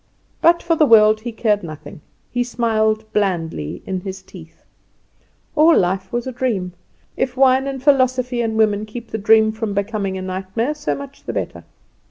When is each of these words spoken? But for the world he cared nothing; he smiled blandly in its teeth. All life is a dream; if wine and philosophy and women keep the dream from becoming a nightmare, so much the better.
But 0.41 0.63
for 0.63 0.75
the 0.75 0.87
world 0.87 1.19
he 1.21 1.31
cared 1.31 1.61
nothing; 1.61 2.01
he 2.31 2.43
smiled 2.43 3.05
blandly 3.13 3.83
in 3.85 4.01
its 4.03 4.23
teeth. 4.23 4.63
All 5.55 5.77
life 5.77 6.11
is 6.11 6.25
a 6.25 6.31
dream; 6.31 6.73
if 7.15 7.37
wine 7.37 7.67
and 7.67 7.83
philosophy 7.83 8.41
and 8.41 8.57
women 8.57 8.87
keep 8.87 9.11
the 9.11 9.19
dream 9.19 9.51
from 9.51 9.75
becoming 9.75 10.17
a 10.17 10.23
nightmare, 10.23 10.73
so 10.73 10.95
much 10.95 11.25
the 11.25 11.33
better. 11.33 11.65